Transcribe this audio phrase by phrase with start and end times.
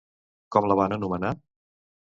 [0.55, 1.35] Com la van anomenar?